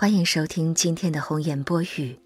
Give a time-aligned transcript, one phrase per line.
[0.00, 2.16] 欢迎收听今天的红颜播语，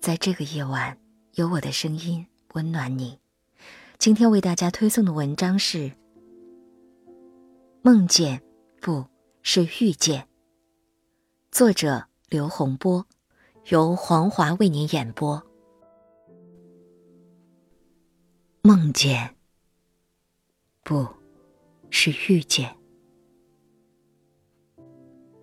[0.00, 0.98] 在这个夜晚，
[1.34, 3.16] 有我的声音温暖你。
[3.96, 5.78] 今天为大家推送的文章是
[7.80, 8.40] 《梦见》，
[8.80, 9.06] 不
[9.40, 10.26] 是遇见。
[11.52, 13.06] 作者刘洪波，
[13.68, 15.40] 由黄华为您演播。
[18.62, 19.36] 梦见，
[20.82, 21.06] 不
[21.88, 22.76] 是遇见，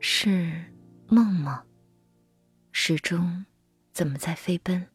[0.01, 0.65] 是
[1.07, 1.63] 梦吗？
[2.81, 3.45] 时钟
[3.91, 4.87] 怎么在飞奔，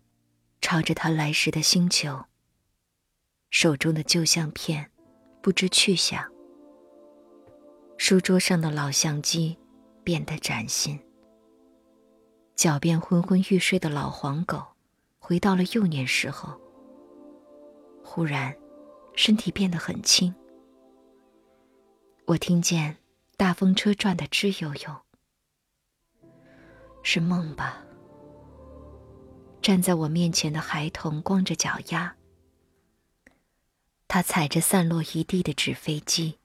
[0.62, 2.24] 朝着他来时的星球？
[3.50, 4.90] 手中的旧相片
[5.42, 6.32] 不知去向，
[7.98, 9.58] 书桌上的老相机
[10.02, 10.98] 变得崭新。
[12.56, 14.64] 脚边昏昏欲睡的老黄狗，
[15.18, 16.58] 回到了幼年时候。
[18.02, 18.56] 忽然，
[19.14, 20.34] 身体变得很轻。
[22.24, 22.96] 我听见
[23.36, 25.03] 大风车转得吱悠悠。
[27.04, 27.78] 是梦吧？
[29.60, 32.16] 站在我面前的孩童光着脚丫，
[34.08, 36.38] 他踩着散落一地的纸飞机，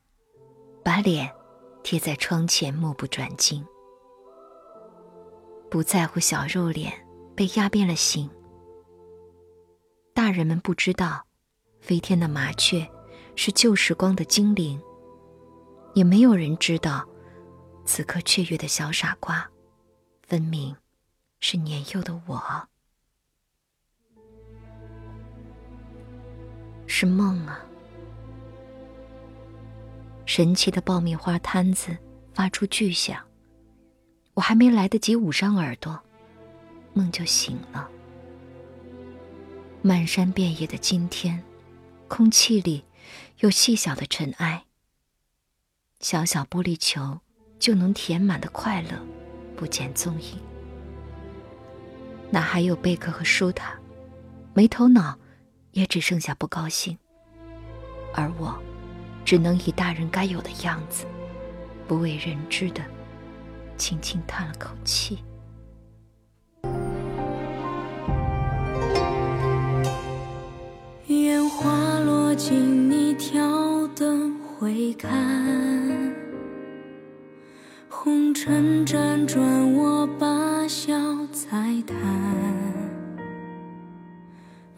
[0.84, 1.34] 把脸
[1.82, 3.66] 贴在窗前，目不转睛，
[5.72, 6.94] 不在乎小肉脸
[7.36, 8.30] 被压变了形。
[10.14, 11.26] 大人们不知道，
[11.80, 12.86] 飞天的麻雀
[13.36, 14.80] 是旧时光的精灵，
[15.94, 17.08] 也没有人知道，
[17.86, 19.50] 此刻雀跃的小傻瓜。
[20.30, 20.76] 分明
[21.40, 22.68] 是年幼的我，
[26.86, 27.66] 是梦啊！
[30.28, 31.98] 神奇的爆米花摊子
[32.32, 33.26] 发出巨响，
[34.36, 36.00] 我还没来得及捂上耳朵，
[36.94, 37.90] 梦就醒了。
[39.82, 41.44] 漫山遍野的今天，
[42.08, 42.86] 空气里
[43.40, 44.66] 有细小的尘埃，
[46.02, 47.20] 小小玻璃球
[47.58, 49.04] 就能填满的快乐。
[49.60, 50.40] 不见踪影，
[52.32, 53.74] 哪还有贝壳和舒塔？
[54.54, 55.20] 没头脑，
[55.74, 56.98] 也只剩下不高兴。
[58.14, 58.58] 而我，
[59.26, 61.04] 只能以大人该有的样子，
[61.90, 62.82] 不为人知的，
[63.76, 65.20] 轻轻叹了口气。
[71.08, 75.59] 烟花落尽，你挑灯回看。
[78.30, 80.94] 红尘辗转，我把笑
[81.32, 81.50] 再
[81.88, 81.98] 谈。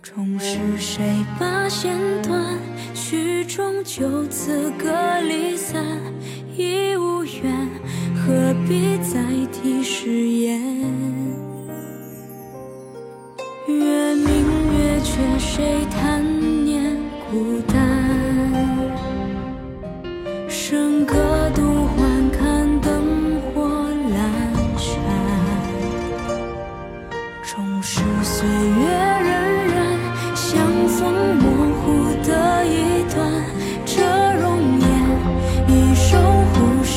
[0.01, 1.03] 终是谁
[1.37, 2.57] 把弦断？
[2.93, 5.83] 曲终就此各离散，
[6.55, 7.67] 已无缘，
[8.15, 11.00] 何必再提誓言？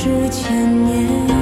[0.04, 1.33] 是千年。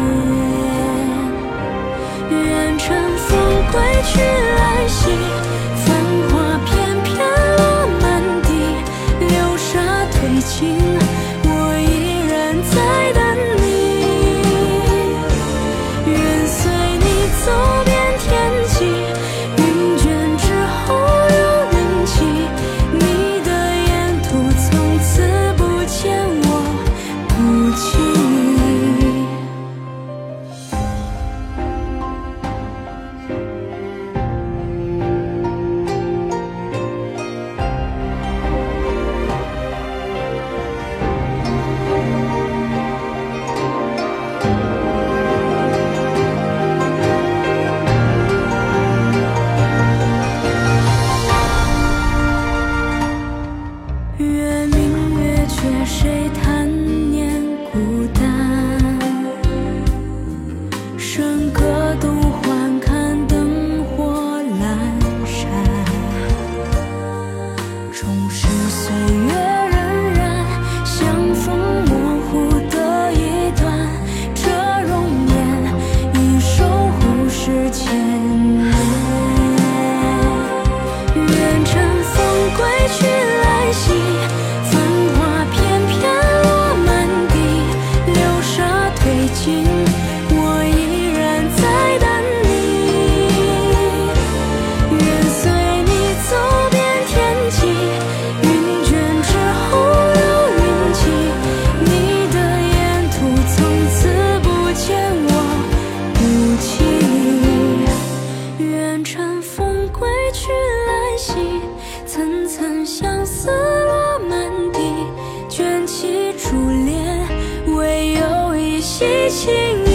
[118.93, 119.92] 洗清